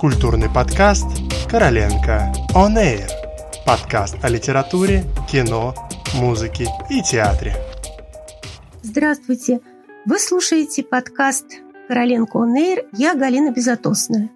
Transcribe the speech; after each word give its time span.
Культурный 0.00 0.48
подкаст 0.48 1.04
«Короленко 1.50 2.32
On 2.54 2.74
Air». 2.74 3.06
Подкаст 3.66 4.16
о 4.22 4.30
литературе, 4.30 5.04
кино, 5.30 5.74
музыке 6.14 6.68
и 6.88 7.02
театре. 7.02 7.54
Здравствуйте! 8.82 9.60
Вы 10.06 10.18
слушаете 10.18 10.82
подкаст 10.84 11.44
«Короленко 11.86 12.38
On 12.38 12.56
Air». 12.56 12.86
Я 12.96 13.14
Галина 13.14 13.50
Безотосная. 13.50 14.30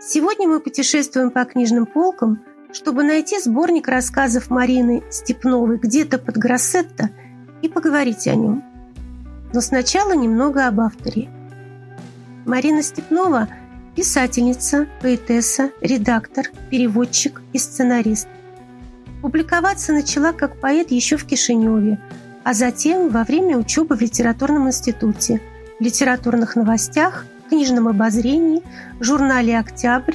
Сегодня 0.00 0.48
мы 0.48 0.58
путешествуем 0.58 1.32
по 1.32 1.44
книжным 1.44 1.84
полкам, 1.84 2.42
чтобы 2.72 3.02
найти 3.04 3.38
сборник 3.38 3.88
рассказов 3.88 4.48
Марины 4.48 5.02
Степновой 5.10 5.76
«Где-то 5.76 6.16
под 6.16 6.38
Гроссетто» 6.38 7.10
и 7.60 7.68
поговорить 7.68 8.26
о 8.26 8.34
нем. 8.34 8.64
Но 9.52 9.60
сначала 9.60 10.14
немного 10.14 10.66
об 10.66 10.80
авторе. 10.80 11.28
Марина 12.46 12.82
Степнова– 12.82 13.48
писательница, 13.98 14.86
поэтесса, 15.02 15.72
редактор, 15.80 16.52
переводчик 16.70 17.42
и 17.52 17.58
сценарист. 17.58 18.28
Публиковаться 19.22 19.92
начала 19.92 20.30
как 20.32 20.60
поэт 20.60 20.92
еще 20.92 21.16
в 21.16 21.24
Кишиневе, 21.24 21.98
а 22.44 22.54
затем 22.54 23.08
во 23.08 23.24
время 23.24 23.58
учебы 23.58 23.96
в 23.96 24.00
литературном 24.00 24.68
институте, 24.68 25.40
в 25.80 25.82
литературных 25.82 26.54
новостях, 26.54 27.26
книжном 27.48 27.88
обозрении, 27.88 28.62
журнале 29.00 29.58
«Октябрь», 29.58 30.14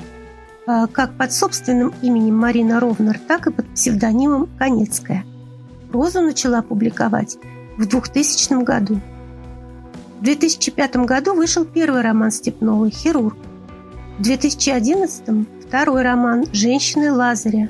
а, 0.65 0.87
как 0.87 1.17
под 1.17 1.33
собственным 1.33 1.93
именем 2.01 2.37
Марина 2.37 2.79
Ровнер, 2.79 3.19
так 3.19 3.47
и 3.47 3.51
под 3.51 3.67
псевдонимом 3.67 4.47
Конецкая. 4.57 5.25
Розу 5.91 6.21
начала 6.21 6.61
публиковать 6.61 7.35
в 7.75 7.85
2000 7.85 8.63
году. 8.63 9.01
В 10.21 10.23
2005 10.23 10.95
году 11.05 11.33
вышел 11.33 11.65
первый 11.65 11.99
роман 11.99 12.31
Степновой 12.31 12.89
«Хирург», 12.89 13.35
в 14.19 14.21
2011-м 14.21 15.47
второй 15.67 16.03
роман 16.03 16.45
«Женщины 16.53 17.11
Лазаря». 17.11 17.69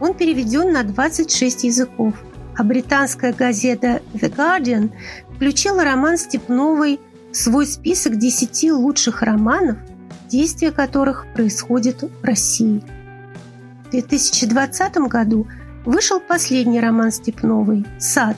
Он 0.00 0.14
переведен 0.14 0.72
на 0.72 0.82
26 0.82 1.64
языков, 1.64 2.14
а 2.56 2.64
британская 2.64 3.32
газета 3.32 4.02
The 4.14 4.34
Guardian 4.34 4.90
включила 5.34 5.84
роман 5.84 6.18
Степновой 6.18 7.00
в 7.30 7.36
свой 7.36 7.66
список 7.66 8.16
10 8.16 8.72
лучших 8.72 9.22
романов, 9.22 9.78
действие 10.28 10.72
которых 10.72 11.26
происходит 11.34 12.02
в 12.02 12.24
России. 12.24 12.82
В 13.86 13.90
2020 13.90 14.96
году 15.08 15.46
вышел 15.84 16.18
последний 16.18 16.80
роман 16.80 17.12
Степновой 17.12 17.84
«Сад». 17.98 18.36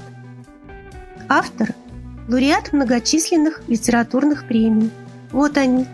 Автор– 1.29 1.75
лауреат 2.29 2.73
многочисленных 2.73 3.63
литературных 3.69 4.47
премий. 4.47 4.91
Вот 5.33 5.57
они, 5.57 5.87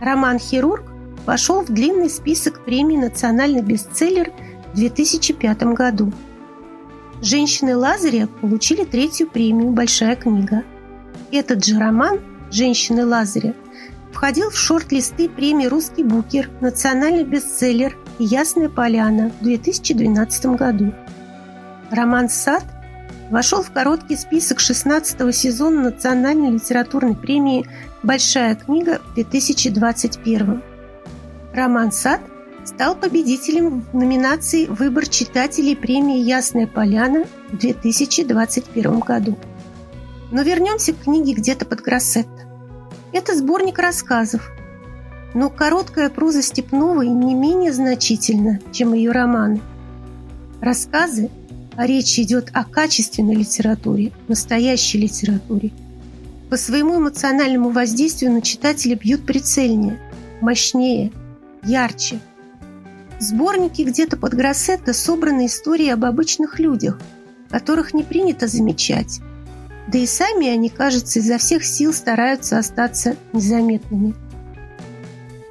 Роман 0.00 0.38
«Хирург» 0.38 0.84
вошел 1.24 1.62
в 1.62 1.68
длинный 1.68 2.10
список 2.10 2.64
премий 2.64 2.96
«Национальный 2.96 3.62
бестселлер» 3.62 4.32
в 4.72 4.76
2005 4.76 5.62
году. 5.74 6.12
«Женщины 7.22 7.76
Лазаря» 7.76 8.26
получили 8.26 8.84
третью 8.84 9.28
премию 9.28 9.72
«Большая 9.72 10.16
книга». 10.16 10.64
Этот 11.32 11.64
же 11.64 11.78
роман 11.78 12.20
«Женщины 12.50 13.06
Лазаря» 13.06 13.54
входил 14.12 14.50
в 14.50 14.56
шорт-листы 14.56 15.28
премии 15.28 15.66
«Русский 15.66 16.04
букер», 16.04 16.50
«Национальный 16.60 17.24
бестселлер» 17.24 17.96
и 18.18 18.24
«Ясная 18.24 18.68
поляна» 18.68 19.32
в 19.40 19.44
2012 19.44 20.46
году. 20.56 20.92
Роман 21.90 22.28
«Сад» 22.28 22.64
вошел 23.30 23.62
в 23.62 23.70
короткий 23.70 24.16
список 24.16 24.60
16 24.60 25.34
сезона 25.34 25.82
Национальной 25.82 26.50
литературной 26.50 27.14
премии 27.14 27.66
«Большая 28.02 28.54
книга» 28.54 29.00
в 29.10 29.14
2021. 29.14 30.62
Роман 31.52 31.92
«Сад» 31.92 32.20
стал 32.64 32.96
победителем 32.96 33.84
в 33.92 33.96
номинации 33.96 34.66
«Выбор 34.66 35.08
читателей» 35.08 35.76
премии 35.76 36.18
«Ясная 36.18 36.66
поляна» 36.66 37.24
в 37.50 37.56
2021 37.58 39.00
году. 39.00 39.38
Но 40.30 40.42
вернемся 40.42 40.92
к 40.92 41.02
книге 41.02 41.34
«Где-то 41.34 41.64
под 41.64 41.80
Гроссетто». 41.80 42.42
Это 43.12 43.36
сборник 43.36 43.78
рассказов, 43.78 44.50
но 45.32 45.48
короткая 45.48 46.10
проза 46.10 46.42
Степновой 46.42 47.08
не 47.08 47.34
менее 47.34 47.72
значительна, 47.72 48.60
чем 48.72 48.94
ее 48.94 49.12
романы. 49.12 49.60
Рассказы 50.60 51.30
а 51.76 51.86
речь 51.86 52.18
идет 52.18 52.50
о 52.52 52.64
качественной 52.64 53.34
литературе, 53.34 54.12
настоящей 54.28 54.98
литературе. 54.98 55.72
По 56.50 56.56
своему 56.56 56.98
эмоциональному 56.98 57.70
воздействию 57.70 58.32
на 58.32 58.40
читателя 58.40 58.96
бьют 58.96 59.26
прицельнее, 59.26 59.98
мощнее, 60.40 61.12
ярче. 61.64 62.20
Сборники 63.18 63.82
где-то 63.82 64.16
под 64.16 64.34
Гроссетто 64.34 64.92
собраны 64.92 65.46
истории 65.46 65.88
об 65.88 66.04
обычных 66.04 66.58
людях, 66.58 67.00
которых 67.50 67.94
не 67.94 68.02
принято 68.02 68.46
замечать. 68.46 69.20
Да 69.88 69.98
и 69.98 70.06
сами 70.06 70.48
они, 70.48 70.68
кажется, 70.68 71.18
изо 71.18 71.38
всех 71.38 71.64
сил 71.64 71.92
стараются 71.92 72.58
остаться 72.58 73.16
незаметными. 73.32 74.14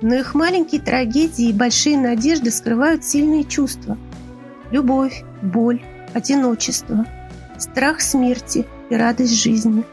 Но 0.02 0.16
их 0.16 0.36
маленькие 0.36 0.82
трагедии 0.82 1.50
и 1.50 1.54
большие 1.54 1.98
надежды 1.98 2.52
скрывают 2.52 3.04
сильные 3.04 3.44
чувства. 3.44 3.98
Любовь, 4.72 5.24
боль, 5.42 5.82
одиночество, 6.16 7.06
страх 7.60 8.02
смерти 8.02 8.66
и 8.90 8.96
радость 8.96 9.36
жизни. 9.36 9.84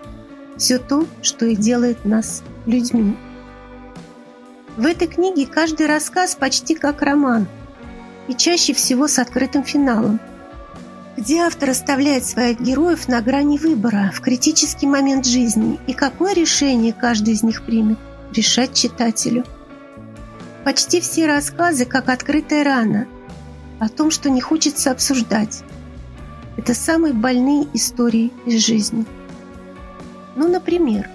Все 0.56 0.78
то, 0.78 1.06
что 1.21 1.47
и 1.47 1.56
делает 1.56 2.05
нас 2.05 2.43
людьми. 2.65 3.16
В 4.77 4.87
этой 4.87 5.09
книге 5.09 5.47
каждый 5.47 5.87
рассказ 5.87 6.37
почти 6.37 6.75
как 6.77 7.03
роман, 7.03 7.47
и 8.28 8.34
чаще 8.34 8.72
всего 8.72 9.09
с 9.09 9.19
открытым 9.19 9.65
финалом, 9.65 10.21
где 11.16 11.41
автор 11.41 11.71
оставляет 11.71 12.25
своих 12.25 12.61
героев 12.61 13.09
на 13.09 13.21
грани 13.21 13.59
выбора 13.59 14.12
в 14.15 14.21
критический 14.21 14.87
момент 14.87 15.27
жизни, 15.27 15.81
и 15.88 15.93
какое 15.93 16.34
решение 16.34 16.93
каждый 16.93 17.34
из 17.34 17.43
них 17.43 17.65
примет, 17.66 17.99
решать 18.32 18.75
читателю. 18.75 19.44
Почти 20.65 21.00
все 21.00 21.27
рассказы 21.27 21.84
как 21.84 22.09
открытая 22.09 22.62
рана 22.62 23.06
о 23.81 23.88
том, 23.88 24.12
что 24.12 24.31
не 24.31 24.41
хочется 24.41 24.93
обсуждать, 24.93 25.65
это 26.57 26.75
самые 26.75 27.15
больные 27.15 27.67
истории 27.73 28.33
из 28.47 28.65
жизни. 28.65 29.05
Ну, 30.37 30.49
например, 30.49 31.09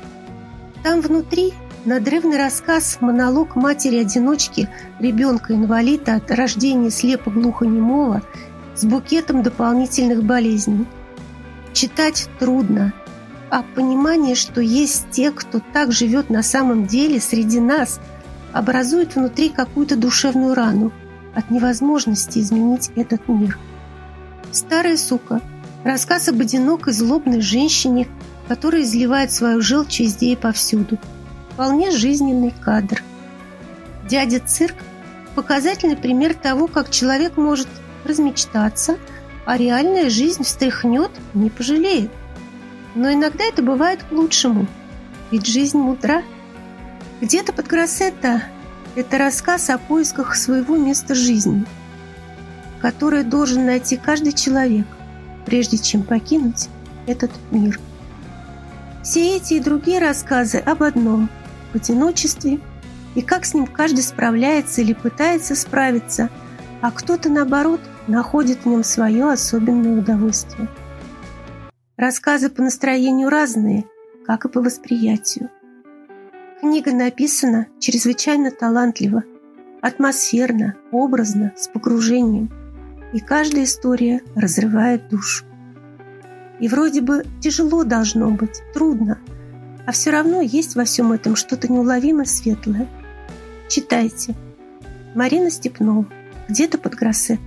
там 0.83 1.01
внутри 1.01 1.53
надрывный 1.85 2.37
рассказ, 2.37 2.97
монолог 3.01 3.55
матери-одиночки, 3.55 4.69
ребенка-инвалида 4.99 6.15
от 6.15 6.31
рождения 6.31 6.89
слепо-глухонемого 6.89 8.23
с 8.75 8.85
букетом 8.85 9.43
дополнительных 9.43 10.23
болезней. 10.23 10.85
Читать 11.73 12.29
трудно, 12.39 12.93
а 13.49 13.63
понимание, 13.63 14.35
что 14.35 14.61
есть 14.61 15.09
те, 15.11 15.31
кто 15.31 15.61
так 15.73 15.91
живет 15.91 16.29
на 16.29 16.43
самом 16.43 16.87
деле 16.87 17.19
среди 17.19 17.59
нас, 17.59 17.99
образует 18.53 19.15
внутри 19.15 19.49
какую-то 19.49 19.95
душевную 19.95 20.55
рану 20.55 20.91
от 21.35 21.51
невозможности 21.51 22.39
изменить 22.39 22.91
этот 22.95 23.27
мир– 23.27 23.57
«Старая 24.51 24.95
сука»– 24.95 25.41
рассказ 25.83 26.29
об 26.29 26.39
одинокой 26.39 26.93
злобной 26.93 27.41
женщине, 27.41 28.07
которая 28.47 28.83
изливает 28.83 29.31
свою 29.31 29.61
желчь 29.61 29.99
везде 29.99 30.31
и 30.31 30.35
повсюду. 30.35 30.97
Вполне 31.51 31.91
жизненный 31.91 32.53
кадр. 32.63 33.03
«Дядя 34.07 34.39
Цирк»– 34.39 34.75
показательный 35.35 35.97
пример 35.97 36.33
того, 36.33 36.67
как 36.67 36.91
человек 36.91 37.35
может 37.35 37.67
размечтаться, 38.05 38.97
а 39.45 39.57
реальная 39.57 40.09
жизнь 40.09 40.43
встряхнет, 40.43 41.11
не 41.33 41.49
пожалеет. 41.49 42.11
Но 42.95 43.11
иногда 43.11 43.43
это 43.43 43.61
бывает 43.61 44.03
к 44.03 44.11
лучшему, 44.11 44.65
ведь 45.29 45.45
жизнь 45.45 45.77
мудра. 45.77 46.23
Где-то 47.19 47.51
под 47.51 47.67
Гроссетто– 47.67 48.43
это 48.95 49.17
рассказ 49.17 49.69
о 49.69 49.77
поисках 49.77 50.35
своего 50.35 50.77
места 50.77 51.15
жизни– 51.15 51.65
которое 52.81 53.23
должен 53.23 53.65
найти 53.65 53.97
каждый 53.97 54.33
человек, 54.33 54.85
прежде 55.45 55.77
чем 55.77 56.03
покинуть 56.03 56.69
этот 57.07 57.31
мир. 57.51 57.79
Все 59.03 59.37
эти 59.37 59.55
и 59.55 59.59
другие 59.59 59.99
рассказы 59.99 60.57
об 60.57 60.83
одном– 60.83 61.29
одиночестве, 61.73 62.59
и 63.15 63.21
как 63.21 63.45
с 63.45 63.53
ним 63.53 63.65
каждый 63.65 64.03
справляется 64.03 64.81
или 64.81 64.93
пытается 64.93 65.55
справиться, 65.55 66.29
а 66.81 66.91
кто-то, 66.91 67.29
наоборот, 67.29 67.79
находит 68.07 68.59
в 68.59 68.65
нем 68.67 68.83
свое 68.83 69.31
особенное 69.31 69.99
удовольствие. 69.99 70.67
Рассказы 71.95 72.49
по 72.49 72.61
настроению 72.61 73.29
разные, 73.29 73.85
как 74.25 74.45
и 74.45 74.49
по 74.49 74.61
восприятию. 74.61 75.49
Книга 76.59 76.91
написана 76.91 77.67
чрезвычайно 77.79 78.51
талантливо, 78.51 79.23
атмосферно, 79.81 80.75
образно, 80.91 81.53
с 81.55 81.67
погружением– 81.67 82.51
и 83.13 83.19
каждая 83.19 83.63
история 83.63 84.21
разрывает 84.35 85.07
душу. 85.09 85.45
И 86.59 86.67
вроде 86.67 87.01
бы 87.01 87.25
тяжело 87.41 87.83
должно 87.83 88.31
быть, 88.31 88.61
трудно, 88.73 89.19
а 89.85 89.91
все 89.91 90.09
равно 90.09 90.41
есть 90.41 90.75
во 90.75 90.83
всем 90.83 91.11
этом 91.13 91.35
что-то 91.35 91.71
неуловимо 91.71 92.25
светлое. 92.25 92.87
Читайте. 93.69 94.35
Марина 95.15 95.49
Степнова. 95.49 96.05
Где-то 96.49 96.77
под 96.77 96.95
Гроссет. 96.95 97.39